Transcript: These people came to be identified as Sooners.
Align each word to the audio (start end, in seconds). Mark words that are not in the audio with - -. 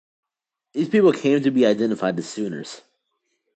These 0.73 0.89
people 0.89 1.13
came 1.13 1.43
to 1.43 1.51
be 1.51 1.63
identified 1.67 2.17
as 2.17 2.27
Sooners. 2.27 2.81